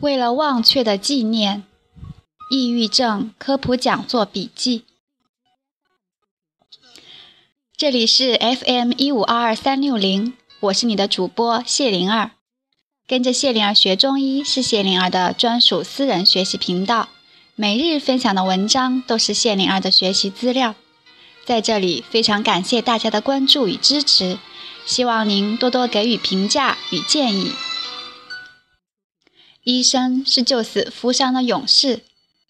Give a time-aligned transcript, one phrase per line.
[0.00, 1.62] 为了忘却的纪念，
[2.50, 4.84] 抑郁症科普讲座笔记。
[7.76, 12.30] 这里是 FM 一五二二三六零，我是你的主播谢灵儿。
[13.06, 17.10] 跟着谢灵儿学中医是谢灵儿的专属私人学习频道，
[17.54, 20.74] 每日分享的文章都是谢灵儿的学习资料。
[21.44, 24.38] 在这里非常感谢大家的关注与支持，
[24.86, 27.52] 希望您多多给予评价与建议。
[29.62, 32.02] 医生是救死扶伤的勇士。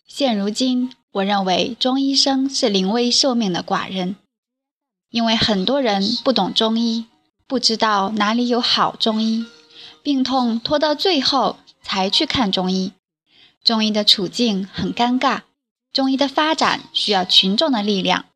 [0.07, 4.15] 现如今，我认为中医生是临危受命的寡人，
[5.11, 7.07] 因为很多人不懂中医，
[7.49, 9.45] 不知道哪里有好中医，
[10.05, 12.93] 病痛拖到最后才去看中医。
[13.65, 15.43] 中医的处境很尴尬，
[15.93, 18.27] 中医的发展需要群众的力量，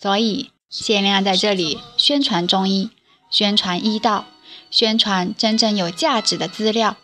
[0.00, 2.90] 所以谢灵儿在这里宣传中医，
[3.28, 4.26] 宣传医道，
[4.70, 6.96] 宣传真正有价值的资料。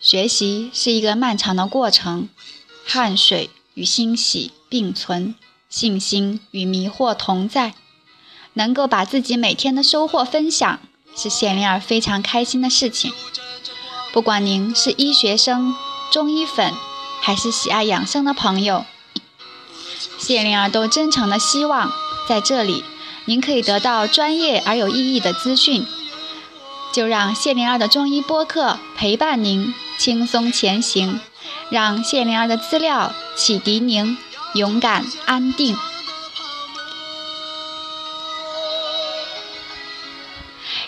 [0.00, 2.28] 学习是一个漫长的过程，
[2.86, 5.34] 汗水与欣喜并存，
[5.68, 7.74] 信心与迷惑同在。
[8.56, 10.78] 能够把自己每天的收获分享，
[11.16, 13.12] 是谢灵儿非常开心的事情。
[14.12, 15.74] 不管您是医学生、
[16.12, 16.72] 中医粉，
[17.20, 18.84] 还是喜爱养生的朋友，
[20.18, 21.90] 谢灵儿都真诚的希望
[22.28, 22.84] 在这里，
[23.24, 25.84] 您可以得到专业而有意义的资讯。
[26.94, 29.74] 就让谢灵儿的中医播客陪伴您。
[29.98, 31.20] 轻松前行，
[31.68, 34.16] 让谢灵儿的资料启迪您，
[34.54, 35.76] 勇敢安定。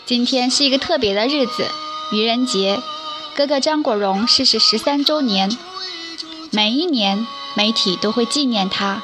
[0.05, 1.69] 今天是一个特别的日子，
[2.13, 2.81] 愚人节，
[3.35, 5.59] 哥哥张国荣逝世十三周年。
[6.53, 9.03] 每一年，媒体都会纪念他。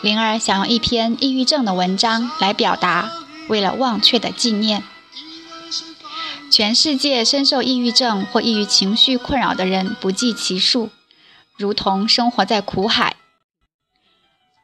[0.00, 3.10] 灵儿想用一篇抑郁症的文章来表达，
[3.48, 4.82] 为了忘却的纪念。
[6.50, 10.90] 全世界深受抑郁症或抑郁情绪困扰的人不计其数，
[11.56, 13.14] 如同生活在苦海。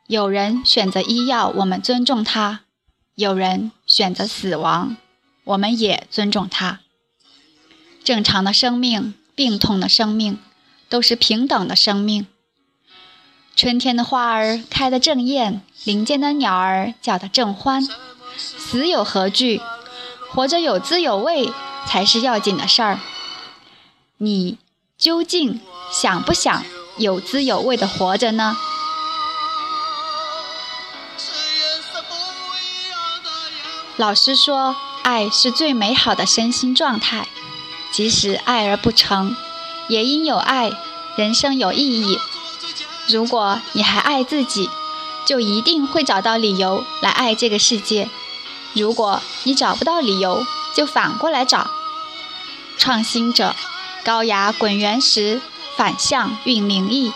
[0.08, 2.64] 有人选择医药，我们尊重他；
[3.14, 4.97] 有人选择死亡，
[5.44, 6.80] 我们也尊重他。
[8.03, 10.41] 正常的生命、病痛的生命，
[10.88, 12.26] 都是平等的生命。
[13.54, 17.86] 春天的花儿开得正艳，林间的鸟儿叫得正欢。
[18.36, 19.60] 死有何惧？
[20.32, 21.48] 活着有滋有味。
[21.86, 23.00] 才是要紧的事儿。
[24.19, 24.58] 你
[24.98, 25.60] 究竟
[25.91, 26.64] 想不想
[26.97, 28.56] 有滋有味的活着呢？
[33.97, 37.28] 老师说，爱是最美好的身心状态。
[37.92, 39.34] 即使爱而不成，
[39.88, 40.70] 也因有爱，
[41.16, 42.18] 人生有意义。
[43.08, 44.68] 如果你还爱自己，
[45.24, 48.10] 就一定会找到理由来爱这个世界。
[48.74, 51.70] 如果你找不到理由，就反过来找。
[52.78, 53.54] 创新者，
[54.04, 55.41] 高崖滚圆石，
[55.76, 57.12] 反向运灵异。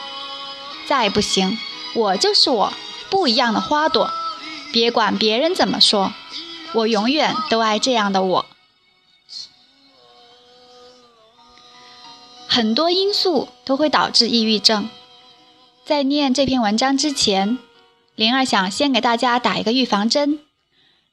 [0.86, 1.58] 再不行，
[1.94, 2.72] 我就是我，
[3.08, 4.10] 不一样的花朵。
[4.72, 6.12] 别管别人怎么说，
[6.72, 8.46] 我永远都爱这样的我。
[12.48, 14.88] 很多因素都会导致抑郁症。
[15.84, 17.58] 在念这篇文章之前，
[18.14, 20.40] 灵儿想先给大家打一个预防针。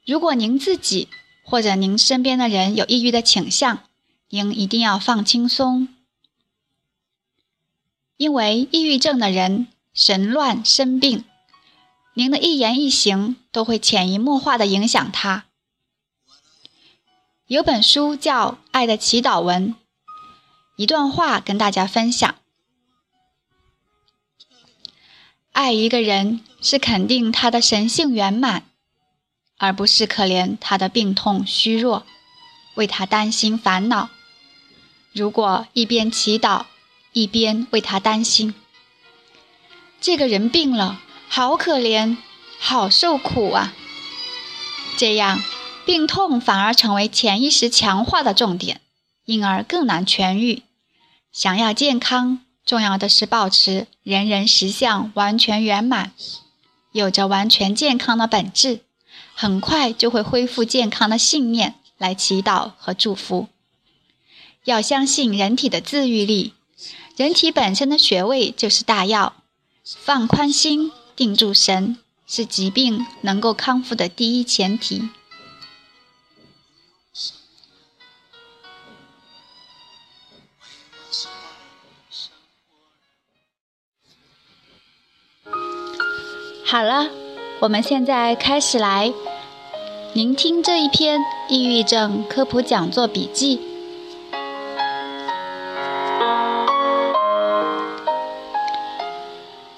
[0.06, 1.08] 如果您自己
[1.44, 3.80] 或者您身边的人有抑郁的倾向，
[4.30, 5.88] 您一定要放轻松，
[8.18, 11.24] 因为抑郁症的人神乱生病，
[12.14, 15.46] 您的一言一行都会潜移默化的影响他。
[17.48, 19.74] 有本书叫《爱的祈祷文》，
[20.76, 22.36] 一段话跟大家分享：
[25.54, 28.64] 爱一个人是肯定他的神性圆满。
[29.60, 32.06] 而不是可怜他的病痛虚弱，
[32.76, 34.12] 为他担心烦恼。
[35.18, 36.66] 如果一边祈祷，
[37.12, 38.54] 一边为他担心，
[40.00, 42.18] 这个人病了，好可怜，
[42.60, 43.74] 好受苦啊！
[44.96, 45.42] 这样，
[45.88, 48.80] 病痛反而成为潜意识强化的重点，
[49.26, 50.62] 因而更难痊愈。
[51.32, 56.12] 想要健康，重要的是保持人人实相完全圆满，
[56.92, 58.82] 有着完全健康的本质。
[59.34, 63.48] 很快就会恢复健康的信念来祈祷和祝福。
[64.68, 66.54] 要相信人体的自愈力，
[67.16, 69.34] 人体本身的穴位就是大药。
[69.82, 71.98] 放宽心，定住神，
[72.28, 75.08] 是疾病能够康复的第一前提。
[86.66, 87.10] 好了，
[87.62, 89.14] 我们现在开始来。
[90.14, 93.67] 聆听这一篇抑郁症科普讲座笔记。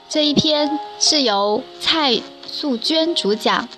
[0.09, 2.19] 这一篇是由蔡
[2.51, 3.69] 素娟主讲，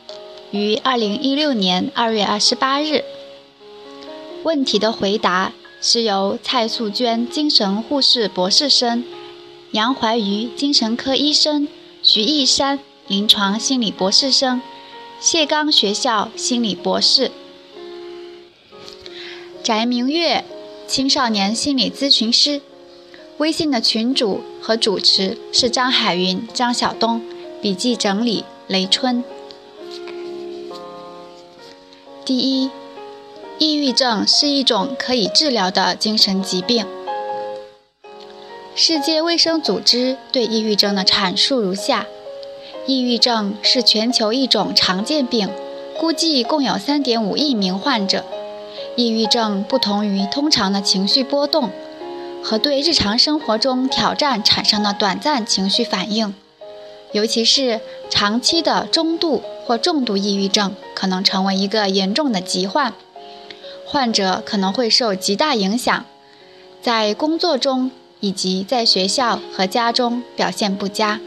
[0.51, 3.04] 于二零一六年二月二十八日。
[4.44, 5.51] 问题的回答
[5.81, 9.04] 是由蔡素娟精神护士博士生、
[9.72, 11.68] 杨怀瑜精神科医生、
[12.01, 14.62] 徐义山临床心理博士生、
[15.19, 17.30] 谢刚学校心理博士、
[19.62, 20.45] 翟明月
[20.88, 22.62] 青少年心理咨询师。
[23.41, 27.19] 微信的群主和主持是张海云、张晓东，
[27.59, 29.23] 笔记整理雷春。
[32.23, 32.69] 第一，
[33.57, 36.85] 抑郁症是一种可以治疗的精神疾病。
[38.75, 42.05] 世界卫生组织对抑郁症的阐述如下：
[42.85, 45.49] 抑郁症是全球一种常见病，
[45.99, 48.23] 估计共有3.5亿名患者。
[48.95, 51.71] 抑郁症不同于通常的情绪波动。
[52.43, 56.33] 和对日常生活中挑战产生的短暂情绪反应，
[57.13, 57.79] 尤其是
[58.09, 62.93] 长期的中度或重度抑郁症，可能成为一个严重的疾患。
[63.85, 66.05] 患者可能会受极大影响，
[66.81, 67.91] 在工作中
[68.21, 71.19] 以及在学校和家中表现不佳。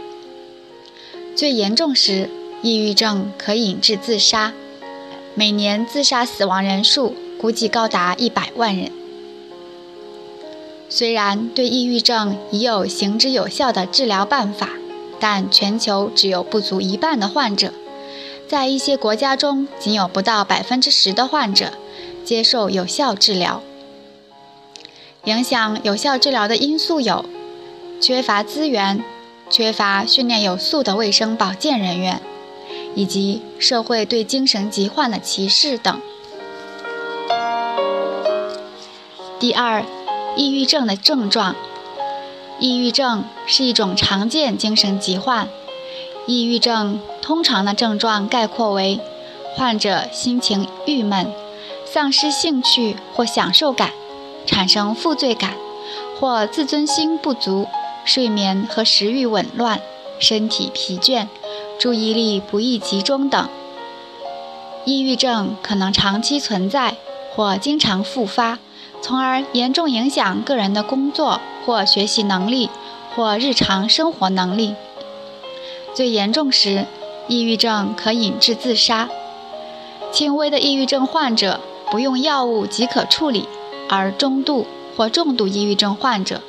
[1.36, 2.30] 最严重时，
[2.62, 4.52] 抑郁症可引致自杀，
[5.34, 8.90] 每年自杀死亡人数估计高达一百万人。
[10.96, 14.68] 虽然对抑郁症已有行之有效的治疗办法，
[15.18, 17.72] 但全球只有不足一半的患者，
[18.46, 21.72] 在一些国家中仅有不到百分之十的患者
[22.24, 23.60] 接受有效治疗。
[25.24, 27.24] 影响有效治疗的因素有：
[28.00, 29.02] 缺乏资源、
[29.50, 32.22] 缺乏训练有素的卫生保健人员，
[32.94, 36.00] 以及社会对精神疾患的歧视等。
[39.40, 39.84] 第二。
[40.36, 41.54] 抑郁症的症状。
[42.60, 45.48] 抑郁症是一种常见精神疾患。
[46.26, 49.00] 抑郁症通常的症状概括为：
[49.56, 51.32] 患者心情郁闷，
[51.84, 53.90] 丧失兴趣或享受感，
[54.46, 55.54] 产生负罪感，
[56.18, 57.66] 或自尊心不足，
[58.04, 59.80] 睡眠和食欲紊乱，
[60.18, 61.26] 身体疲倦，
[61.78, 63.48] 注意力不易集中等。
[64.84, 66.94] 抑郁症可能长期存在
[67.34, 68.58] 或经常复发。
[69.04, 72.70] 从而严重影响个人的工作或学习能力
[73.14, 74.74] 或日常生活能力。
[75.92, 76.86] 最严重时，
[77.28, 79.10] 抑郁症可引致自杀。
[80.10, 81.60] 轻微的抑郁症患者
[81.90, 83.46] 不用药物即可处理，
[83.90, 84.66] 而中度
[84.96, 86.40] 或重度抑郁症患者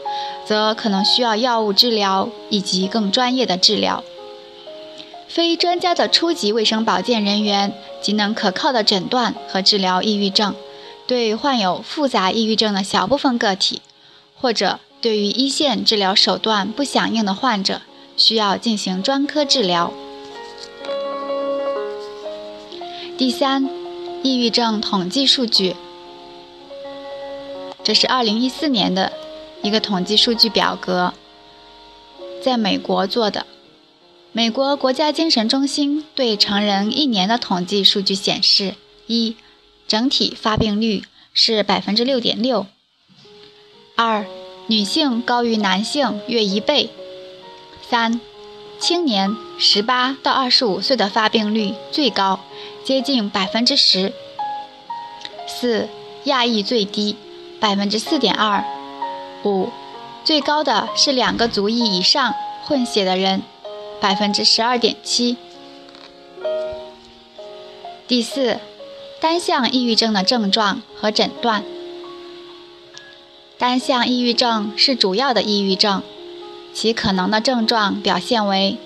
[0.46, 4.02] 则可能需要药物治疗以及更专业的治疗。
[5.28, 10.56] 非专家的初级卫生保健人员即能可靠的诊断和治疗抑郁症。
[11.08, 13.82] 对患有复杂抑郁症的小部分个体，
[14.36, 17.82] 或者对于一线治疗手段不响应的患者，
[18.18, 19.94] 需要进行专科治疗。
[23.18, 23.70] 第三，
[24.24, 25.76] 抑郁症统计数据，
[27.84, 29.14] 这是2014年的
[29.62, 31.14] 一个统计数据表格，
[32.44, 33.46] 在美国做的。
[34.32, 38.74] 美国国家精神中心对成人一年的统计数据显示：
[39.08, 39.38] 一。
[39.88, 42.66] 整体发病率是百分之六点六。
[43.96, 44.26] 二，
[44.68, 46.90] 女性高于男性约一倍。
[47.88, 48.20] 三，
[48.80, 52.40] 青年十八到二十五岁的发病率最高，
[52.84, 54.12] 接近百分之十。
[55.48, 55.88] 四，
[56.24, 57.16] 亚裔最低，
[57.60, 58.66] 百分之四点二。
[59.44, 59.70] 五，
[60.24, 63.44] 最高的是两个族裔以上混血的人，
[64.02, 65.38] 百分之十二点七。
[68.08, 68.60] 第四。
[69.26, 71.64] 单向抑郁症的症状和诊断。
[73.58, 76.04] 单向抑郁症是主要的抑郁症，
[76.76, 78.78] 其可能的症状表现为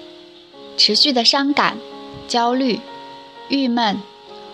[0.78, 1.78] 持续的伤感、
[2.30, 2.80] 焦虑、
[3.50, 4.00] 郁闷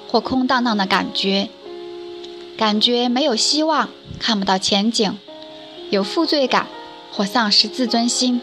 [0.10, 1.50] 或空荡荡的感觉，
[2.58, 3.90] 感觉没有希望，
[4.20, 5.16] 看不到前景，
[5.92, 6.66] 有负罪感
[7.12, 8.42] 或丧失自尊心，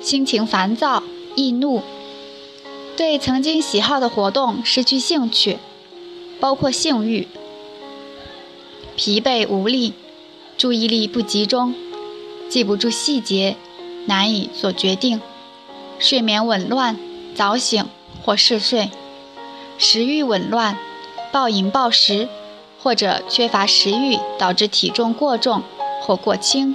[0.00, 1.02] 心情烦躁、
[1.34, 1.82] 易怒，
[2.96, 5.58] 对曾经喜好的活动失去兴趣。
[6.40, 7.28] 包括性欲、
[8.96, 9.92] 疲惫无力、
[10.56, 11.74] 注意力不集中、
[12.48, 13.56] 记不住细节、
[14.06, 15.20] 难以做决定、
[15.98, 16.98] 睡眠紊乱、
[17.34, 17.84] 早醒
[18.24, 18.90] 或嗜睡、
[19.76, 20.78] 食欲紊乱、
[21.30, 22.26] 暴饮暴食
[22.82, 25.62] 或者缺乏食欲导致体重过重
[26.00, 26.74] 或过轻、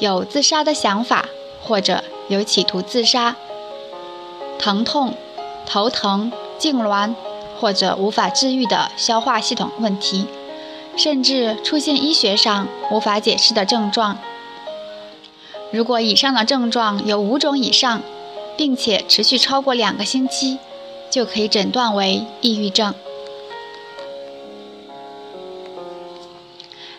[0.00, 1.28] 有自杀的想法
[1.62, 3.36] 或者有企图自杀、
[4.58, 5.14] 疼痛、
[5.66, 7.14] 头疼、痉挛。
[7.60, 10.26] 或者无法治愈的消化系统问题，
[10.96, 14.18] 甚至出现医学上无法解释的症状，
[15.72, 18.00] 如果以上的症状有五种以上，
[18.56, 20.58] 并且持续超过两个星期，
[21.10, 22.94] 就可以诊断为抑郁症。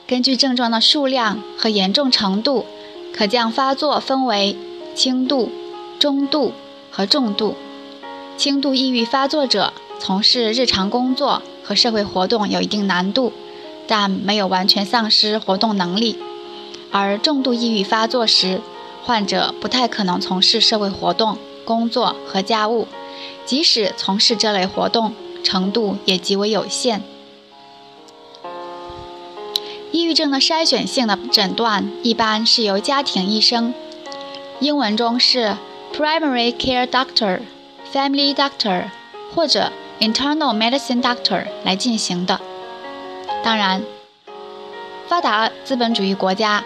[0.07, 2.65] 根据症状的数量和严重程度，
[3.13, 4.57] 可将发作分为
[4.95, 5.51] 轻度、
[5.99, 6.53] 中度
[6.89, 7.55] 和重度。
[8.35, 13.33] 轻度抑郁发作者从事日常工作和社会活动有一定难度，
[13.85, 16.15] 但没有完全丧失活动能力；
[16.89, 18.61] 而重度抑郁发作时，
[19.03, 22.87] 患者不太可能从事社会活动、工作和家务，
[23.45, 25.13] 即使从事这类活动，
[25.43, 27.03] 程度也极为有限。
[29.91, 33.73] 抑郁症的筛选性的诊断一般是由家庭医生
[34.61, 35.57] （英文中是
[35.93, 37.39] primary care doctor、
[37.91, 38.85] family doctor
[39.33, 42.39] 或者 internal medicine doctor） 来进行的。
[43.43, 43.83] 当然，
[45.07, 46.63] 发达资本主义国家，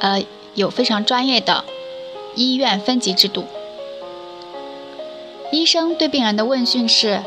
[0.00, 0.22] 呃，
[0.54, 1.64] 有非常专业的
[2.34, 3.44] 医院分级制度。
[5.50, 7.22] 医生对病人的问讯是：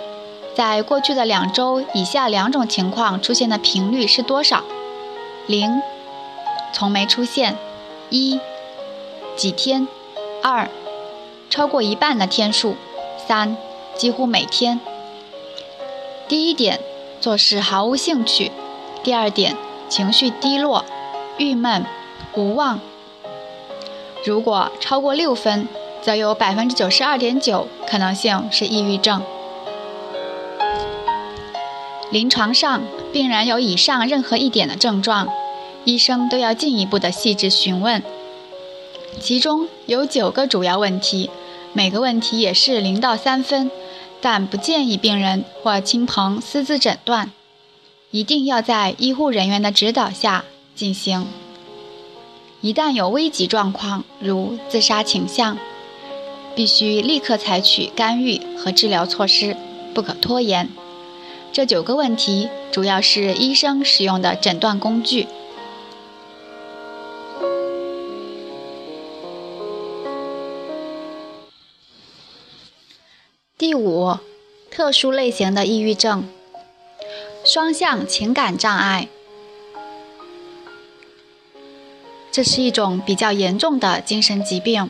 [0.56, 4.64] 在过去的两周，以下两种情况出现的频率是多少？
[5.48, 5.82] 零，
[6.72, 7.56] 从没出现；
[8.10, 8.40] 一，
[9.36, 9.88] 几天；
[10.44, 10.70] 二，
[11.50, 12.76] 超过一半的天数；
[13.28, 13.58] 三，
[13.96, 14.80] 几乎每天。
[16.32, 16.80] 第一点，
[17.20, 18.52] 做事毫无兴趣；
[19.04, 19.58] 第二点，
[19.90, 20.86] 情绪低落、
[21.38, 21.86] 郁闷、
[22.38, 22.80] 无望。
[24.24, 25.68] 如果超过六分，
[26.02, 29.22] 则有百分之九十二点九可能性是抑郁症。
[32.12, 35.28] 临床上，病人有以上任何一点的症状，
[35.84, 38.02] 医生都要进一步的细致询问。
[39.20, 41.30] 其中有九个主要问题，
[41.74, 43.70] 每个问题也是零到三分，
[44.22, 47.32] 但不建议病人或亲朋私自诊断，
[48.12, 51.26] 一定要在医护人员的指导下进行。
[52.62, 55.58] 一旦有危急状况，如自杀倾向，
[56.56, 59.58] 必须立刻采取干预和治疗措施，
[59.96, 60.70] 不可拖延。
[61.52, 65.28] 这九个问题主要是医生使用的诊断工具。
[73.62, 74.18] 第五，
[74.72, 76.28] 特殊类型的抑郁症——
[77.46, 79.08] 双向情感障碍，
[82.32, 84.90] 这是一种比较严重的精神疾病。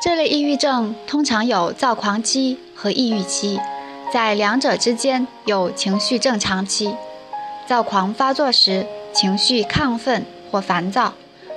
[0.00, 3.58] 这类抑郁症通常有躁狂期和抑郁期，
[4.14, 6.94] 在两者之间有情绪正常期。
[7.66, 11.14] 躁狂发作时，情绪亢奋或烦躁，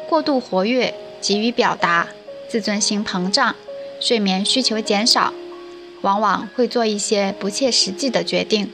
[0.09, 2.07] 过度活跃，急于表达，
[2.50, 3.55] 自尊心膨胀，
[4.03, 5.33] 睡眠需求减少，
[6.01, 8.69] 往往会做一些不切实际的决定，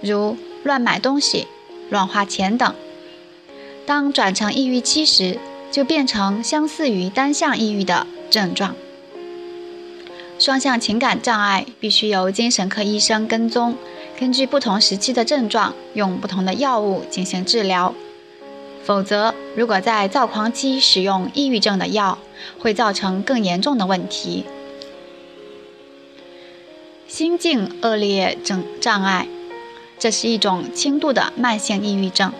[0.00, 1.46] 如乱买东西、
[1.90, 2.74] 乱花钱等。
[3.84, 5.38] 当转成抑郁期时，
[5.70, 8.74] 就变成相似于单向抑郁的症状。
[10.38, 13.76] 双向情感障碍必须由精神科医生跟踪，
[14.18, 17.94] 根据不同时期的症状，用不同的药物进行治疗。
[18.84, 22.18] 否则，如果在躁狂期使用抑郁症的药，
[22.58, 24.44] 会造成更严重的问题。
[27.08, 29.26] 心境恶劣症障碍，
[29.98, 32.32] 这是一种轻度的慢性抑郁症。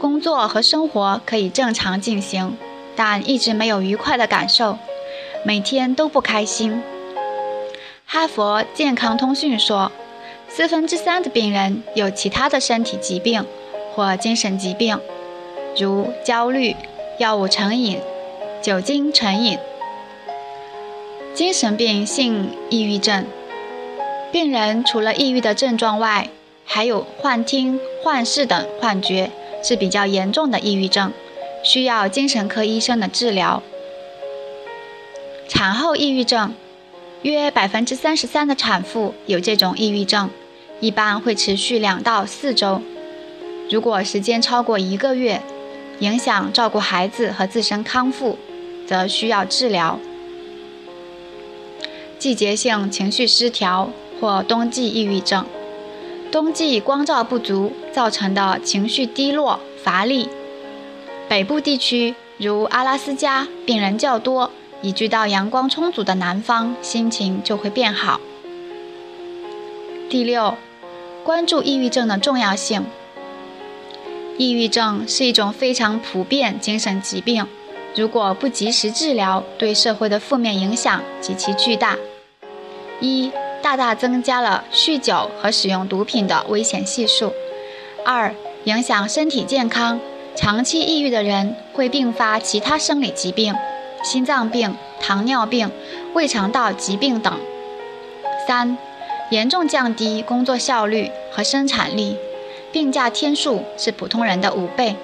[0.00, 2.56] 工作和生活可以正常进行，
[2.96, 4.78] 但一直没有愉快的感受。
[5.44, 6.82] 每天都不开心。
[8.06, 9.92] 哈佛健康通讯说，
[10.48, 13.44] 四分之三的病人有其他的身体疾病
[13.94, 14.98] 或精神疾病，
[15.76, 16.76] 如焦虑、
[17.18, 17.98] 药物成瘾、
[18.62, 19.58] 酒精成瘾、
[21.34, 23.26] 精神病性抑郁症。
[24.30, 26.28] 病人除了抑郁的症状外，
[26.64, 29.30] 还有幻听、幻视等幻觉，
[29.62, 31.12] 是比较严重的抑郁症，
[31.64, 33.62] 需要精神科医生的治疗。
[35.48, 36.54] 产后抑郁症，
[37.22, 40.30] 约百分之三十三的产妇有这种抑郁症，
[40.80, 42.80] 一般会持续两到四周。
[43.70, 45.40] 如果时间超过一个月，
[46.00, 48.38] 影响照顾孩子和自身康复，
[48.86, 49.98] 则需要治疗。
[52.18, 55.44] 季节性情绪失调或冬季抑郁症，
[56.32, 60.28] 冬季光照不足造成的情绪低落、乏力。
[61.28, 64.50] 北部地区如阿拉斯加，病人较多。
[64.82, 68.20] 移居到阳光充足的南方，心情就会变好。
[70.10, 70.54] 第六，
[71.24, 72.84] 关注抑郁症的重要性。
[74.36, 77.46] 抑郁症是一种非常普遍精神疾病，
[77.94, 81.96] 如果不及时治疗，对社会的负面影响极其巨大。
[83.00, 83.30] 一，
[83.62, 87.28] 大大增加了酗酒和使用毒品的危险系数；
[88.04, 90.00] 二，影响身体健康，
[90.34, 93.54] 长期抑郁的人会并发其他生理疾病，
[94.02, 95.70] 心脏病、糖尿病、
[96.12, 97.32] 胃肠道疾病等。
[98.48, 98.76] 三、
[99.30, 102.16] 严重降低工作效率和生产力，
[102.74, 104.96] 病假天数是普通人的五倍。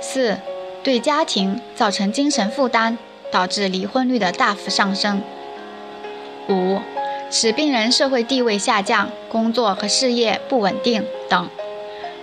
[0.00, 0.38] 四、
[0.82, 2.96] 对家庭造成精神负担，
[3.30, 5.20] 导致离婚率的大幅上升。
[6.48, 6.80] 五、
[7.30, 11.50] 使病人社会地位下降，工作和事业不稳定等。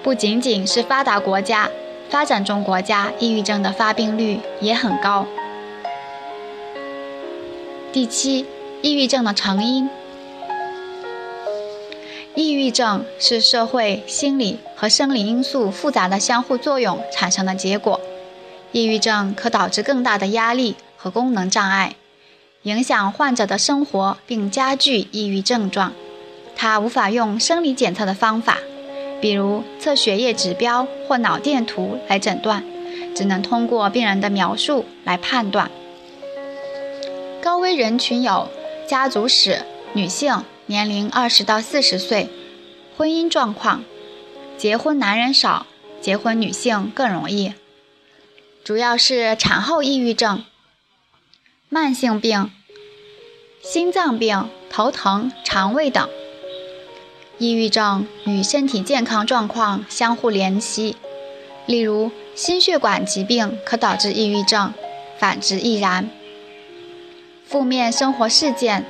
[0.02, 1.70] 不仅仅是发达国家，
[2.10, 5.28] 发展中国家抑郁症的发病率也很高。
[7.94, 8.48] 第七，
[8.82, 9.88] 抑郁症的成因。
[12.34, 18.00] 抑郁症是社会、心理和生理因素复杂的相互作用产生的结果。
[18.72, 21.96] 抑郁症可导致更大的压力和功能障碍，
[22.64, 25.92] 影响患者的生活并加剧抑郁症状。
[26.56, 28.60] 它无法用生理检测的方法，
[29.20, 32.64] 比如测血液指标或脑电图来诊断，
[33.14, 35.70] 只能通过病人的描述来判断。
[37.42, 38.48] 高危人群有
[38.88, 40.42] 家族史、女性。
[40.72, 42.30] 年龄二十到四十岁，
[42.96, 43.84] 婚姻状况，
[44.58, 45.68] 结婚男人少，
[46.00, 47.52] 结婚女性更容易。
[48.64, 50.46] 主要是产后抑郁症、
[51.68, 52.50] 慢性病、
[53.62, 56.08] 心脏病、头疼、肠胃等。
[57.38, 60.96] 抑郁症与身体健康状况相互联系，
[61.66, 64.74] 例如心血管疾病可导致抑郁症，
[65.20, 66.10] 反之亦然。
[67.46, 68.86] 负面生活事件。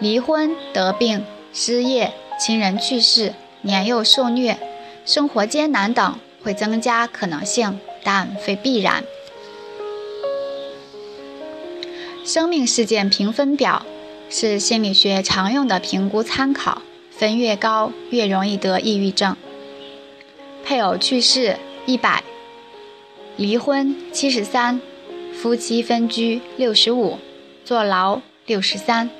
[0.00, 4.58] 离婚、得病、失业、亲人去世、年幼受虐、
[5.04, 9.04] 生活艰难等会增加可能性，但非必然。
[12.24, 13.84] 生命事件评分表
[14.30, 16.80] 是心理学常用的评估参考，
[17.10, 19.36] 分越高越容易得抑郁症。
[20.64, 22.24] 配偶去世一百，
[23.36, 24.80] 离婚七十三，
[25.34, 27.18] 夫妻分居六十五，
[27.66, 29.10] 坐牢六十三。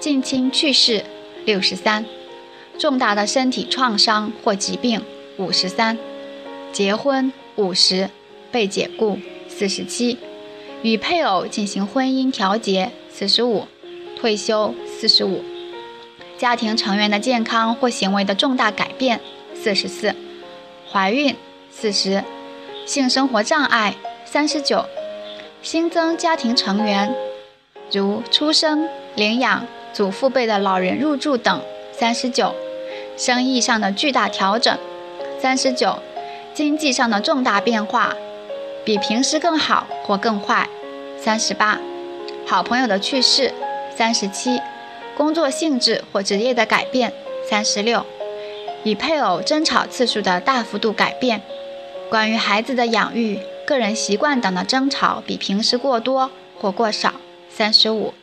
[0.00, 1.04] 近亲去世
[1.44, 2.04] 六十三，
[2.78, 5.02] 重大的身体创伤或疾病
[5.38, 5.98] 五十三，
[6.72, 8.08] 结婚五十，
[8.52, 10.16] 被解雇四十七，
[10.82, 13.66] 与配偶进行婚姻调节四十五，
[14.16, 15.42] 退休四十五，
[16.38, 19.20] 家庭成员的健康或行为的重大改变
[19.52, 20.14] 四十四，
[20.92, 21.34] 怀孕
[21.72, 22.22] 四十，
[22.86, 24.84] 性生活障碍三十九，
[25.60, 27.12] 新增家庭成员
[27.90, 29.66] 如出生领养。
[29.98, 32.54] 祖父辈的老人入住等，三十九；
[33.16, 34.78] 生意上的巨大调整，
[35.40, 35.98] 三十九；
[36.54, 38.14] 经济上的重大变化，
[38.84, 40.68] 比平时更好或更坏，
[41.20, 41.80] 三十八；
[42.46, 43.52] 好朋友的去世，
[43.92, 44.60] 三十七；
[45.16, 47.12] 工作性质或职业的改变，
[47.50, 48.02] 三十六；
[48.84, 51.42] 与配偶争吵次数的大幅度改变，
[52.08, 57.14] 关于孩子的养育、个人习惯等的争吵比平时过多或过少，
[57.50, 58.14] 三十五。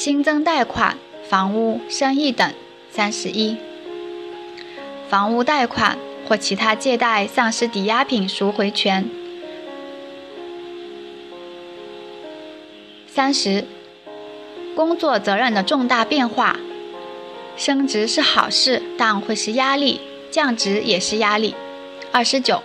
[0.00, 0.96] 新增贷款、
[1.28, 2.54] 房屋、生意等，
[2.90, 3.58] 三十一；
[5.10, 9.06] 房屋贷款或其他借贷丧失抵押品赎回权，
[13.06, 13.64] 三十；
[14.74, 16.56] 工作责任的重大变化，
[17.54, 21.54] 升职是好事，但会是压力；降职也是压力，
[22.10, 22.62] 二十九；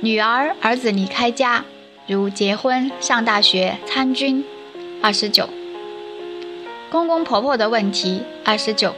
[0.00, 1.64] 女儿、儿子离开家，
[2.08, 4.44] 如结婚、上大学、参军，
[5.00, 5.48] 二十九。
[6.88, 8.90] 公公婆婆的问题，二十九；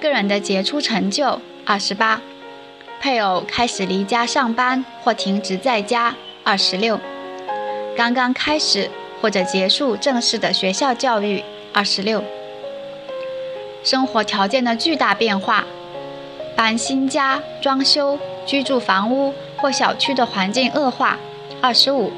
[0.00, 2.20] 个人的杰出成就，二十八；
[3.00, 6.98] 配偶开始离家上班或停职在家，二十六；
[7.96, 8.90] 刚刚开始
[9.22, 11.42] 或者结束正式的学校教育，
[11.72, 12.20] 二十六；
[13.82, 15.64] 生活条件的巨大变化，
[16.54, 21.18] 搬新家、装修、居住房屋或小区的环境恶化，
[21.62, 22.10] 二十五；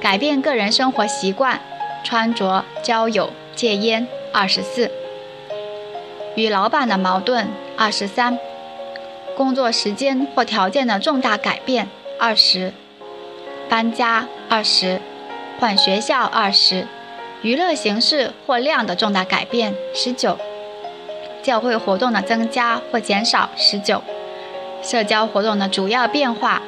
[0.00, 1.60] 改变个人生活习惯。
[2.06, 4.88] 穿着、交友、戒烟，二十四；
[6.36, 8.38] 与老板的矛盾，二十三；
[9.36, 12.70] 工作时间或条件的重大改变，二十；
[13.68, 15.00] 搬家，二十；
[15.58, 16.84] 换学校，二十；
[17.42, 20.36] 娱乐形式或量的重大改变，十九；
[21.42, 24.00] 教会活动的增加或减少，十九；
[24.80, 26.62] 社交活动的主要变化，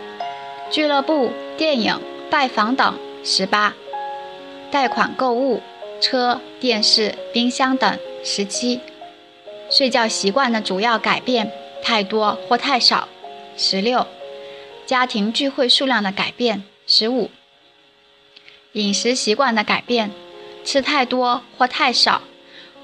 [0.68, 3.74] 俱乐部、电影、拜访等，十八。
[4.71, 5.63] 贷款、购物、
[6.01, 7.99] 车、电视、冰箱等。
[8.25, 8.81] 十七，
[9.71, 11.53] 睡觉习惯的主要改变，
[11.83, 13.09] 太多或太少。
[13.57, 14.07] 十六，
[14.85, 16.65] 家庭聚会数量的改变。
[16.87, 17.31] 十五，
[18.73, 20.11] 饮食习惯的改变，
[20.65, 22.23] 吃太多或太少，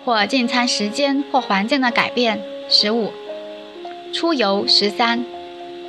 [0.05, 2.42] 或进餐时间或环境的改变。
[2.68, 3.12] 十五，
[4.12, 4.64] 出游。
[4.66, 5.25] 十三，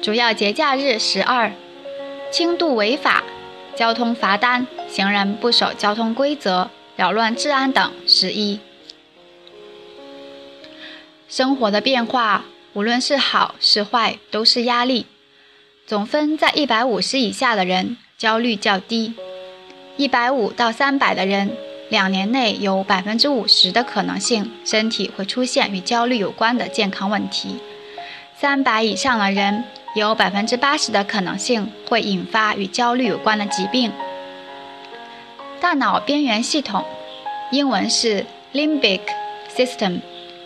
[0.02, 1.52] 主要节假日十二，
[2.32, 3.24] 轻度违法，
[3.76, 8.62] 交通罚单，行人不守交通规则，扰乱治安等十一。
[11.28, 15.06] 生活的变化，无论是好是坏，都是压力。
[15.86, 19.12] 总分在一百五十以下的人，焦虑较低；
[19.98, 21.52] 一百五到三百的人，
[21.90, 27.58] 两年内有百分之五十的可能性，身体会出现与焦虑有关的健康问题；
[28.38, 29.66] 三百以上的人。
[29.96, 33.94] 有百分之八十的可能性会引发与焦虑有关的疾病。
[35.66, 36.86] 大脑边缘系统，
[37.52, 38.24] 英文是
[38.54, 39.00] limbic
[39.50, 40.00] system，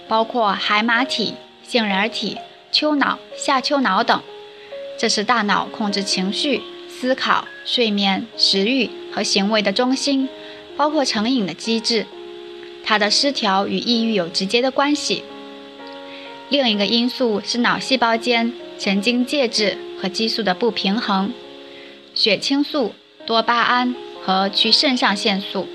[0.07, 2.37] 包括海马体、杏仁体、
[2.71, 4.23] 丘脑、下丘脑等。
[4.97, 10.29] 这是大脑控制情绪、思考、睡眠、食欲和行为的中心，
[10.77, 12.05] 包括成瘾的机制。
[12.85, 15.25] 它的失调与抑郁有直接的关系。
[16.47, 18.53] 另一个因素是脑细胞间。
[18.77, 21.33] 神经介质和激素的不平衡，
[22.15, 22.93] 血清素、
[23.25, 23.93] 多巴胺
[24.29, 25.67] 和去肾上腺素。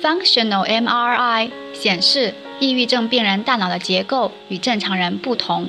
[0.00, 5.68] Functional MRI 显示，抑郁症病人大脑的结构与正常人不同。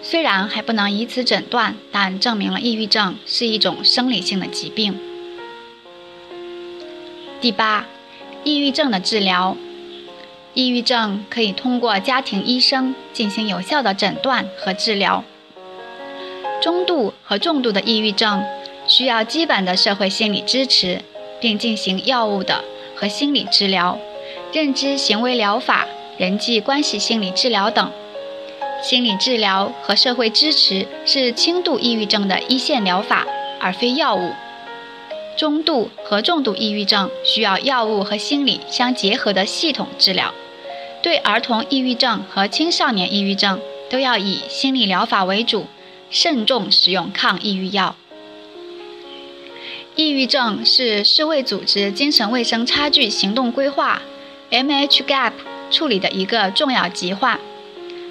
[0.00, 4.96] 虽然还不能以此诊断，但证明了抑郁症是一种生理性的疾病。
[7.40, 7.86] 第八，
[8.44, 9.56] 抑郁症的治疗。
[10.52, 15.24] 抑郁症可以通过家庭医生进行有效的诊断和治疗。
[16.62, 18.44] 中度和重度的抑郁症
[18.96, 21.00] 需要基本的社会心理支持，
[21.40, 22.62] 并进行药物的
[22.94, 23.98] 和心理治疗、
[24.52, 27.90] 认知行为疗法、人际关系心理治疗等。
[28.80, 33.26] 心理治疗和社会支持是轻度抑郁症的一线疗法，
[33.58, 34.30] 而非药物。
[35.36, 40.32] 中度和重度抑郁症需要药物和心理相结合的系统治疗。
[41.02, 45.66] 对儿童抑郁症和青少年抑郁症，都要以心理疗法为主，
[46.10, 47.96] 慎重使用抗抑郁药。
[49.96, 54.02] 抑郁症是世卫组织精神卫生差距行动规划
[54.50, 55.32] （MHGAP）
[55.70, 57.38] 处理的一个重要疾患。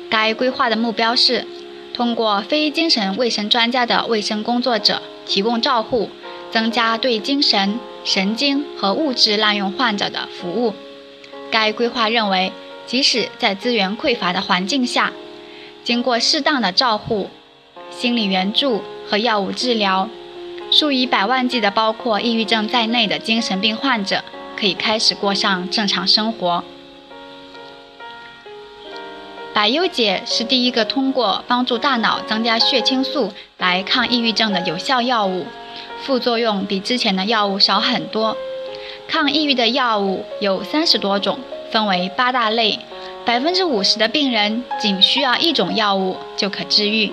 [0.09, 1.45] 该规划的目标是
[1.93, 6.09] 通过非精神卫生专家的卫生工作者提供照护，
[6.51, 10.73] 增加对精神、神经和物质滥用患者的服务。
[11.51, 12.51] 该规划认为。
[12.85, 15.13] 即使在资源匮乏的环境下，
[15.85, 17.29] 经过适当的照护、
[17.89, 20.09] 心理援助和药物治疗，
[20.73, 24.23] 数以百万计的包括抑郁症在内的精神病患者
[24.57, 26.63] 可以开始过上正常生活。
[29.53, 35.45] 百忧解是第一个通过帮助大脑增加血清素来抗抑郁症的有效药物，
[36.01, 38.35] 副作用比之前的药物少很多。
[39.07, 41.37] 抗抑郁的药物有三十多种。
[41.71, 42.77] 分为八大类，
[43.25, 47.11] 百分之五十的病人仅需要一种药物就可治愈，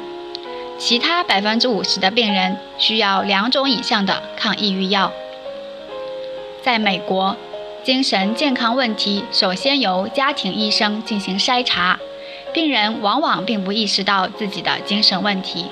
[0.80, 5.12] 其他百分之五十的病人需要两种以上的抗抑郁药。
[6.62, 7.36] 在美国，
[7.84, 12.00] 精神健康问题首先由家庭医生进行筛查，
[12.54, 15.66] 病人往往并不意识到自己的精神问题，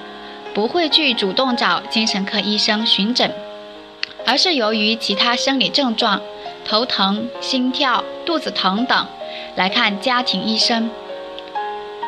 [0.52, 3.32] 不会去主动找精神科医生询诊，
[4.26, 6.20] 而是由于其他生理症状。
[6.66, 9.06] 头疼、心跳、肚子疼等，
[9.56, 10.90] 来看家庭医生。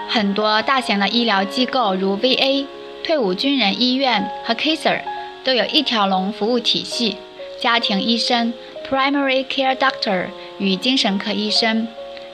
[0.07, 2.67] 很多大型的医疗机构，如 VA、
[3.03, 5.01] 退伍军人医院和 Kaiser，
[5.43, 7.17] 都有一条龙服务体系。
[7.61, 8.53] 家庭医生
[8.89, 10.27] （Primary Care Doctor）
[10.59, 11.89] 与精神科医生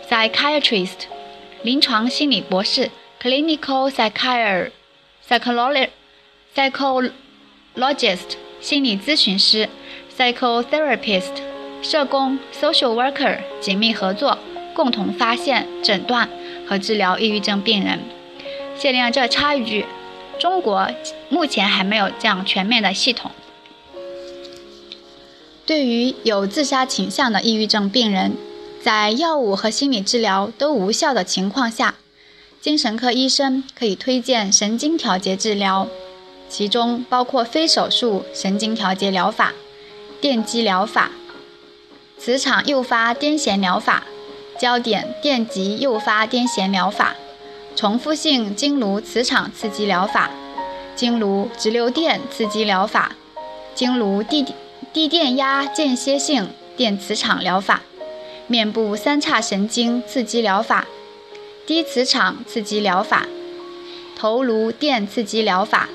[0.08, 1.06] （Psychiatrist）、
[1.62, 4.70] 临床心理博士 （Clinical Psychiatrist）、
[6.54, 9.68] Psychologist（ 心理咨询师）、
[10.16, 11.32] Psychotherapist。
[11.82, 14.38] 社工 （social worker） 紧密合作，
[14.74, 16.28] 共同发现、诊断
[16.66, 18.00] 和治疗抑郁症病人。
[18.76, 19.84] 限令这插一句：
[20.38, 20.90] 中国
[21.28, 23.30] 目前还没有这样全面的系统。
[25.64, 28.36] 对于有自杀倾向的抑郁症病人，
[28.82, 31.96] 在药物和心理治疗都无效的情况下，
[32.60, 35.88] 精神科医生可以推荐神经调节治疗，
[36.48, 39.52] 其中包括非手术神经调节疗法、
[40.20, 41.10] 电击疗法。
[42.18, 44.04] 磁场诱发癫痫疗法、
[44.58, 47.14] 焦点电极诱发癫痫疗法、
[47.76, 50.30] 重复性经颅磁场刺激疗法、
[50.94, 53.12] 经颅直流电刺激疗法、
[53.74, 54.46] 经颅地
[54.94, 57.82] 地电压间歇性电磁场疗法、
[58.46, 60.86] 面部三叉神经刺激疗法、
[61.66, 63.26] 低磁场刺激疗法、
[64.18, 65.90] 头颅电刺激疗法、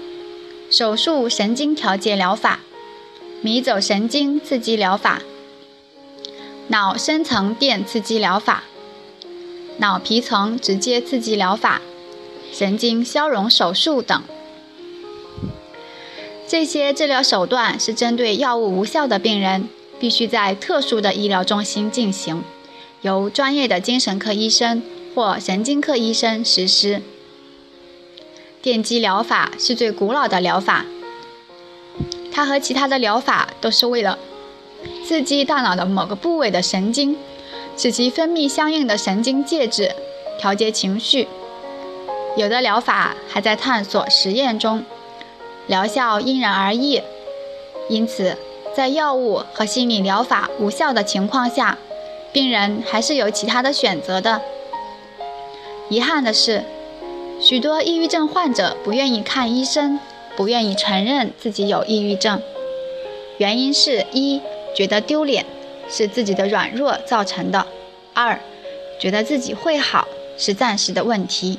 [0.70, 2.60] 手术神经调节疗法、
[3.42, 5.20] 迷走神经刺激疗法。
[6.68, 8.64] 脑深层电刺激疗法、
[9.78, 11.82] 脑皮层直接刺激疗法、
[12.52, 14.22] 神经消融手术等。
[16.48, 22.44] 这些治疗手段是针对药物无效的病人，必须在特殊的医疗中心进行，
[23.02, 24.84] 由专业的精神科医生
[25.16, 27.02] 或神经科医生实施。
[28.62, 30.86] 电击疗法是最古老的疗法，
[32.32, 34.20] 它和其他的疗法都是为了
[35.08, 37.16] 刺激大脑的某个部位的神经，
[37.78, 39.96] 使其分泌相应的神经介质，
[40.40, 41.28] 调节情绪。
[42.38, 44.84] 有的疗法还在探索实验中。
[45.68, 47.02] 疗效因人而异，
[47.88, 48.36] 因此，
[48.76, 51.78] 在药物和心理疗法无效的情况下，
[52.34, 54.42] 病人还是有其他的选择的。
[55.90, 56.64] 遗憾的是，
[57.40, 60.00] 许多抑郁症患者不愿意看医生，
[60.36, 62.42] 不愿意承认自己有抑郁症，
[63.38, 64.42] 原因是：一，
[64.76, 65.46] 觉得丢脸，
[65.92, 67.66] 是自己的软弱造成的；
[68.14, 68.40] 二，
[69.00, 71.58] 觉得自己会好，是暂时的问题；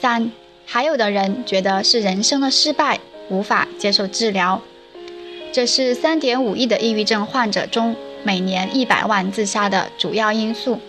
[0.00, 0.32] 三。
[0.66, 4.62] 还有的人觉得是人生的失败，无法接受治疗。
[5.52, 10.80] 这是三点五亿的抑郁症患者中每年一百万自杀的主要因素。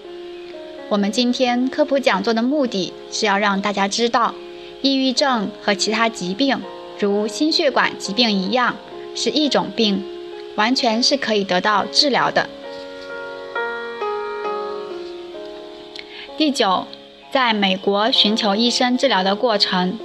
[0.87, 4.33] 我们今天科普讲座的目的是要让大家知道，
[4.81, 6.57] 抑郁症和其他疾病，
[6.97, 8.77] 如心血管疾病一样，
[9.13, 10.01] 是一种病，
[10.55, 12.49] 完全是可以得到治疗的。
[16.37, 16.85] 第九。
[17.31, 19.99] 在美国寻求医生治疗的过程，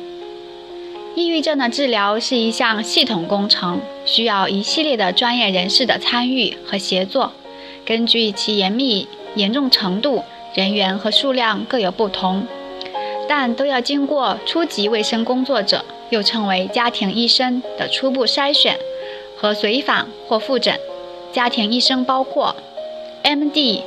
[1.15, 7.31] 抑郁症的治疗是一项系统工程，需要一系列的专业人士的参与和协作。
[7.87, 12.45] 根据其严密、严重程度，人员和数量各有不同，
[13.29, 18.77] 但都要经过初级卫生工作者（又称为家庭医生）的初步筛选
[19.41, 20.79] 和随访或复诊。
[21.33, 22.55] 家庭医生包括
[23.23, 23.83] M.D.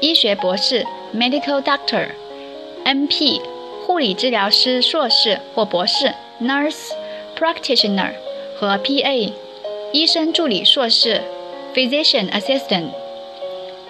[0.00, 0.84] 医学博士
[1.14, 3.40] （Medical Doctor，M.P.
[3.86, 6.90] 护理治疗师硕士或博士，Nurse
[7.38, 8.14] Practitioner
[8.58, 9.32] 和 P.A.
[9.92, 11.20] 医生助理硕士
[11.74, 12.88] ，Physician Assistant。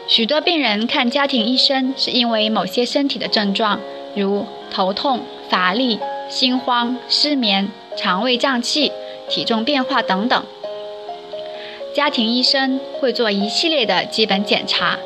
[0.07, 3.81] 许多病人看家庭医生是因为某些身体的症状，
[4.15, 8.93] 如头痛、乏力、心慌、失眠、肠胃胀气、
[9.31, 10.45] 体重变化等等。
[11.95, 14.99] 家庭医生会做一系列的基本检查，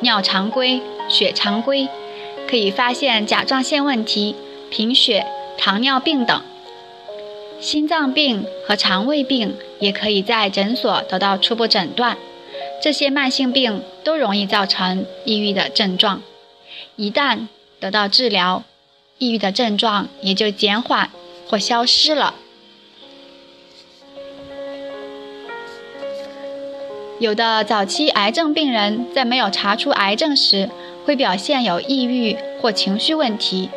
[0.00, 1.88] 尿常规、血常规。
[2.46, 4.34] 可以发现甲状腺问题、
[4.70, 5.26] 贫血、
[5.58, 6.42] 糖尿病等，
[7.60, 12.16] 心脏病和肠胃病也可以在诊所得到初步诊断。
[12.82, 16.22] 这些慢性病都容易造成抑郁的症状，
[16.96, 17.48] 一旦
[17.80, 18.64] 得到治疗，
[19.18, 21.10] 抑郁的症状也就减缓
[21.48, 22.34] 或消失了。
[27.20, 30.70] 有的早期癌症病人在没有查出癌症时，
[31.04, 33.70] 会表现有抑郁或情绪问题。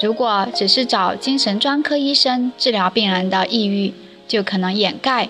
[0.00, 3.92] 如果只是找精神专科医生治疗病人的抑郁，
[4.28, 5.28] 就可能掩盖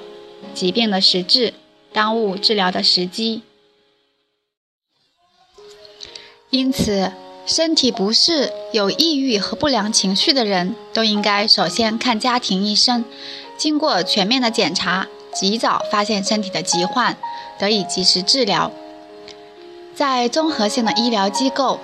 [0.53, 1.55] 疾病的实质，
[1.91, 3.43] 耽误治疗的时机。
[6.51, 7.13] 因此，
[7.47, 13.05] 身体不适、有抑郁和不良情绪的人都应该首先看家庭医生，
[13.57, 17.17] 经过全面的检查，及早发现身体的疾患，
[17.59, 18.71] 得以及时治疗。
[19.95, 21.79] 在综合性的医疗机构，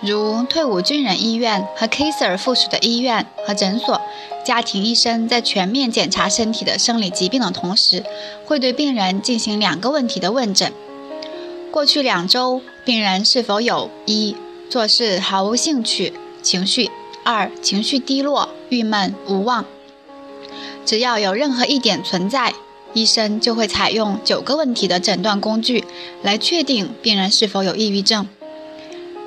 [0.00, 4.00] 如退伍军人医院和 Kaiser 附属的医院和诊所，
[4.44, 8.04] 家庭医生在全面检查身体的生理疾病的同时，
[8.44, 10.72] 会对病人进行两个问题的问诊：
[11.70, 14.36] 过去两周，病人是否有一
[14.70, 16.90] 做事毫无兴趣、情绪；
[17.24, 19.64] 二情绪低落、郁闷无望。
[20.84, 22.52] 只要有任何一点存在。
[22.94, 25.84] 医生就会采用九个问题的诊断工具
[26.22, 28.26] 来确定病人是否有抑郁症。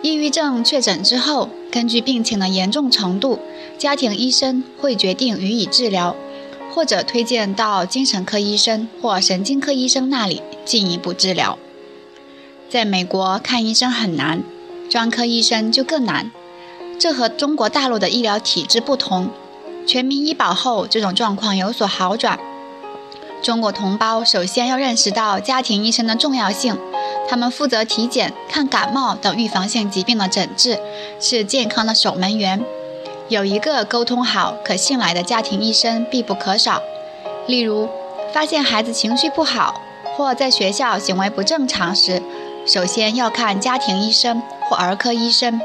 [0.02, 3.40] 抑郁症确诊之后，根据病情的严重程度，
[3.78, 6.16] 家庭医生会决定予以治疗，
[6.74, 11.58] 或者推荐到精神科医生或神经科医生那里进一步治疗。
[12.70, 14.44] 在美国看医生很难，
[14.90, 16.32] 专科医生就更难。
[17.00, 19.30] 这和中国大陆的医疗体制不同。
[19.86, 22.40] 全民医保后，这种状况有所好转。
[23.42, 26.78] 中国同胞首先要认识到家庭医生的重要性，
[27.30, 30.80] 他们负责体检、看感冒等预防性疾病的诊治，
[31.20, 32.62] 是健康的守门员。
[33.30, 36.82] 有一个沟通好、可信赖的家庭医生必不可少。
[37.46, 37.88] 例如，
[38.34, 39.82] 发现孩子情绪不好
[40.16, 42.22] 或在学校行为不正常时，
[42.66, 45.62] 首先要看家庭医生或儿科医生，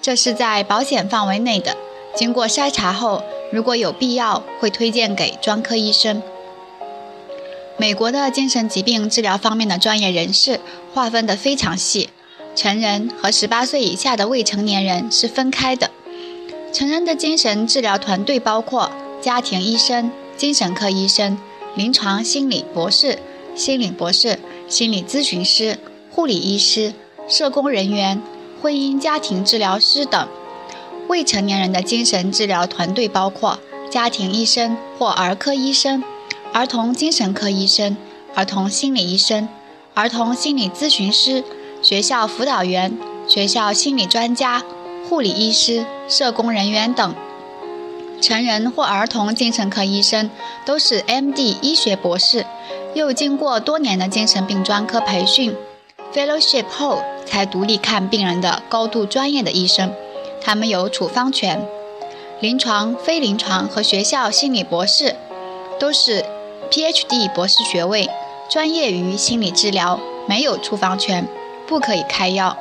[0.00, 1.76] 这是在保险范围内的。
[2.14, 6.22] 经过筛查后，如果有必要，会推荐给专科医生。
[7.78, 10.60] 美国的精神疾病治疗方面的专业人士
[10.94, 12.08] 划分得非常细，
[12.54, 15.90] 成人和十八岁以下的未成年人是分开的。
[16.72, 21.36] 成人的精神治疗团队包括家庭医生、精神科医生、
[21.74, 23.18] 临床心理博士、
[23.54, 25.78] 心理博士、心理咨询师、
[26.10, 26.94] 护理医师、
[27.28, 28.22] 社工人员、
[28.62, 30.26] 婚姻家庭治疗师等。
[31.08, 33.60] 未成年人的精神治疗团队包括
[33.90, 36.02] 家庭医生或儿科医生、
[36.56, 37.98] 儿童精神科医生、
[38.34, 39.46] 儿童心理医生、
[39.92, 41.44] 儿童心理咨询师、
[41.82, 42.96] 学校辅导员、
[43.28, 44.62] 学校心理专家。
[45.06, 47.14] 护理医师、社工人员等，
[48.22, 50.30] 成人或儿童精神科医生
[50.64, 51.58] 都是 M.D.
[51.60, 52.46] 医学博士，
[52.94, 55.54] 又经过多年的精神病专科培训
[56.14, 59.92] （Fellowship） 后才独立看病人的高度专业的医生，
[60.40, 61.62] 他们有处方权。
[62.40, 65.14] 临床、非临床和学校心理博士
[65.78, 66.24] 都是
[66.70, 67.28] Ph.D.
[67.34, 68.08] 博士学位，
[68.50, 71.26] 专业于心理治疗，没有处方权，
[71.66, 72.56] 不可以开药。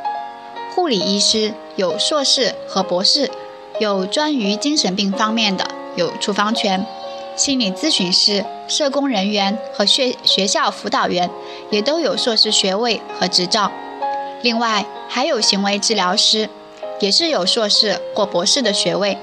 [0.73, 3.31] 护理医师有硕士和博士，
[3.79, 6.85] 有专于精神病方面的，有处方权。
[7.35, 11.29] 心理咨询师、社工人员和学学校辅导员
[11.69, 13.71] 也都有硕士学位和执照。
[14.41, 16.49] 另外还有行为治疗师，
[16.99, 19.17] 也是有硕士或博士的学位。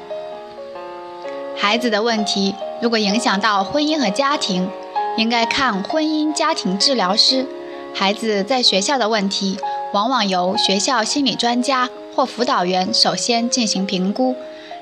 [1.57, 4.69] 孩子的问题如果影响到婚姻和家庭，
[5.17, 7.47] 应该看婚姻家庭治疗师。
[7.95, 9.57] 孩子在学校的问题。
[9.93, 14.35] 往往由学校心理专家或辅导员首先进行评估，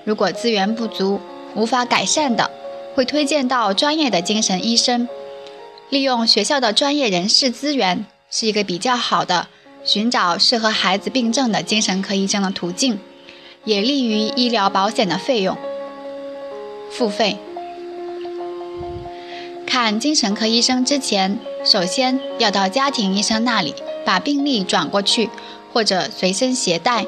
[0.04, 1.20] 如果资源不足、
[1.56, 2.48] 无法改善的，
[2.94, 5.08] 会推荐到专业的精神医生。
[5.88, 9.48] 利用学校的专业人士资源是一个比较好的
[9.82, 13.00] 寻找适合孩子病症的精神科医生的途径，
[13.64, 15.58] 也利于医疗保险的费用
[16.88, 17.36] 付费。
[19.70, 23.72] 看精神科医生之前，首先要到家庭医生那里。
[24.04, 25.30] 把病历转过去，
[25.72, 27.06] 或者随身携带。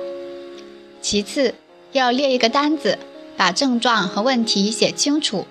[1.00, 1.56] 其次，
[1.90, 2.98] 要列一个单子，
[3.36, 5.46] 把症状和问题写清楚。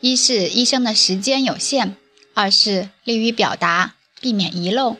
[0.00, 1.96] 一是医生的时间有限，
[2.34, 4.96] 二是利于表达，避免遗漏。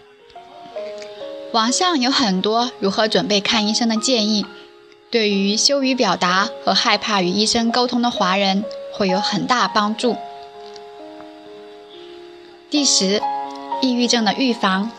[1.53, 4.47] 网上有很多如何准备看医生的建议，
[5.11, 10.17] 对于羞于表达和害怕与医生沟通的华人会有很大帮助。
[12.71, 13.21] 第十，
[13.83, 14.93] 抑郁症的预防。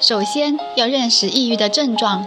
[0.00, 2.26] 首先要认识抑郁的症状。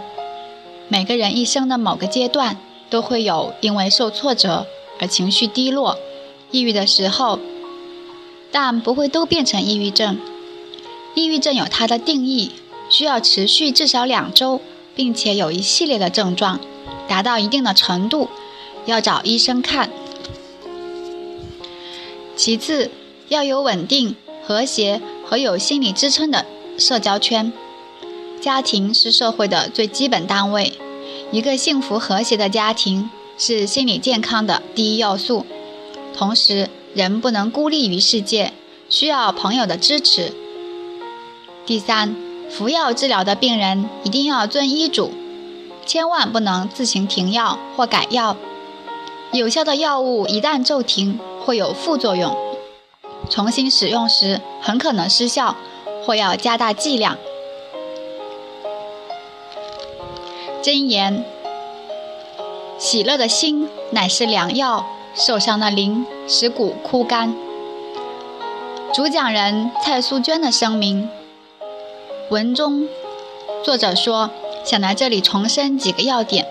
[0.88, 2.56] 每个人一生的某个阶段
[2.88, 4.66] 都会有因为受挫折
[4.98, 5.98] 而情绪低落、
[6.50, 7.38] 抑郁的时候，
[8.50, 10.18] 但不会都变成抑郁症。
[11.14, 12.52] 抑郁症有它的定义，
[12.88, 14.62] 需要持续至少两周，
[14.94, 16.58] 并且有一系列的症状，
[17.06, 18.30] 达到一定的程度，
[18.86, 19.90] 要找医生看。
[22.34, 22.90] 其次，
[23.30, 26.44] 要有稳定、和谐和有心理支撑的。
[26.76, 27.52] 社交圈，
[28.40, 30.72] 家庭是社会的最基本单位。
[31.30, 35.46] 一个幸福和谐的家庭是心理健康的第一要素。
[36.12, 38.52] 同时，人不能孤立于世界，
[38.88, 40.32] 需要朋友的支持。
[41.64, 42.16] 第三，
[42.50, 45.12] 服药治疗的病人一定要遵医嘱，
[45.86, 48.36] 千万不能自行停药或改药。
[49.32, 52.36] 有效的药物一旦骤停，会有副作用，
[53.28, 55.56] 重新使用时很可能失效。
[56.02, 57.18] 或要加大剂量。
[60.62, 61.24] 真言：
[62.78, 67.34] 喜乐的心乃是良药，受伤的灵使骨枯干。
[68.94, 71.08] 主讲人蔡素娟的声明。
[72.30, 72.88] 文中
[73.62, 74.30] 作者说，
[74.64, 76.46] 想来这里重申几个要点：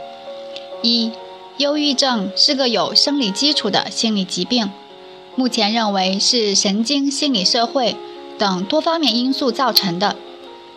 [0.83, 1.11] 一、
[1.57, 4.71] 忧郁症是个有生理基础的心理疾病，
[5.39, 7.95] 目前认为是神经心理社会。
[8.37, 10.17] 等多方面因素造成的，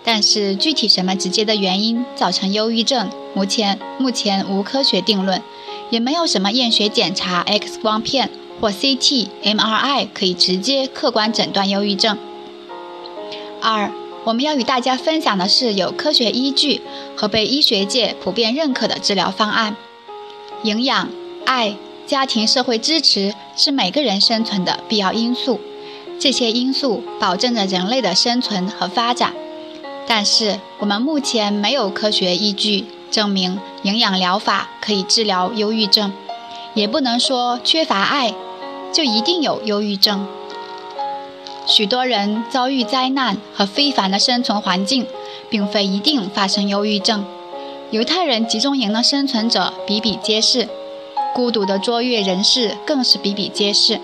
[0.04, 5.42] 但是具体什么直接的原因造成忧郁症，目前目前无科学定论，
[5.90, 12.16] 也没有什么验血检查、X 光片或 CT、MRI 可以直接客观诊断忧郁症。
[13.60, 13.90] 二，
[14.22, 16.82] 我们要与大家分享的是有科学依据
[17.16, 19.74] 和被医学界普遍认可的治疗方案。
[20.62, 21.08] 营养、
[21.46, 21.74] 爱、
[22.12, 25.58] 家庭、社会支持是每个人生存的必要因素。
[26.20, 29.32] 这些因素保证着人类的生存和发展，
[30.06, 36.12] 但是我们目前没有科学依据证明营养疗法可以治疗忧郁症，
[36.74, 38.34] 也不能说缺乏爱
[38.92, 40.26] 就一定有忧郁症。
[41.66, 45.06] 许多人遭遇灾难和非凡的生存环境，
[45.48, 47.24] 并非一定发生忧郁症。
[47.90, 50.68] 犹太人集中营的生存者比比皆是，
[51.34, 54.00] 孤独的卓越人士更是比比皆是。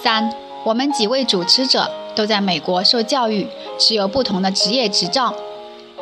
[0.00, 0.32] 三，
[0.64, 3.48] 我们几位主持者都在美国受教育，
[3.78, 5.34] 持有不同的职业执照。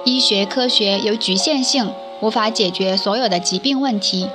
[0.05, 1.91] 医学科学有局限性，
[2.21, 4.29] 无法解决所有的疾病问题。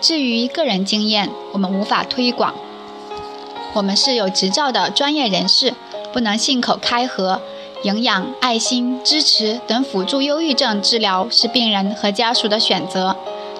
[0.00, 2.54] 至于个人经验，我们无法推广。
[3.72, 5.74] 我们是有执照的专业人士，
[6.12, 7.40] 不能信口开河。
[7.82, 13.14] 营养、爱心、支持等辅助忧郁症治疗是病人和家属的选择，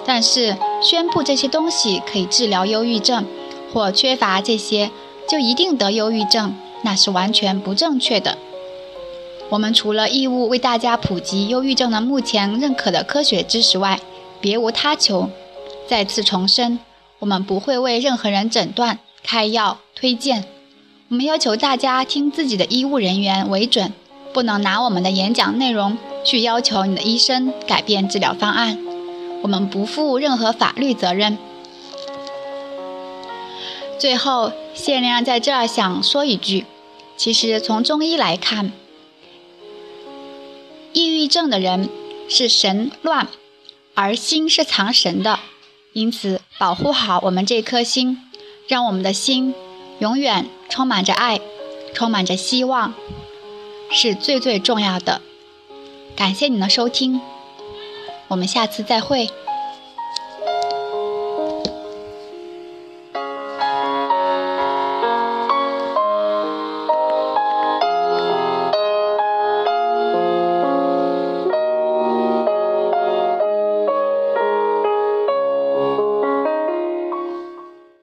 [0.07, 3.25] 但是宣布这些东西可以治疗忧郁症，
[3.73, 4.89] 或缺乏这些
[5.29, 8.37] 就一定得忧郁症，那是完全不正确的。
[9.49, 13.99] 我们除了义务为大家普及忧郁症的目前认可的科学知识外，
[14.39, 15.29] 别无他求。
[15.87, 16.79] 再次重申，
[17.19, 20.45] 我们不会为任何人诊断、开药、推荐。
[21.09, 23.93] 我们要求大家听自己的医务人员为准，
[24.33, 28.86] 不能拿我们的演讲内容去要求你的医生改变治疗方案。
[29.41, 31.37] 我们不负任何法律责任。
[33.99, 36.65] 最后，谢亮在这儿想说一句：
[37.15, 38.71] 其实从中医来看，
[40.93, 41.89] 抑郁症的人
[42.29, 43.27] 是神乱，
[43.95, 45.39] 而心是藏神的。
[45.93, 48.21] 因此，保护好我们这颗心，
[48.67, 49.55] 让我们的心
[49.97, 51.41] 永远充满着爱，
[51.95, 52.93] 充满着希望，
[53.89, 55.21] 是最最重要的。
[56.15, 57.19] 感谢您的收听，
[58.27, 59.29] 我们下次再会。